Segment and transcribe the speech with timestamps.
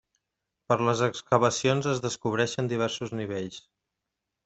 [0.73, 3.65] Per les excavacions es descobreixen diversos nivells.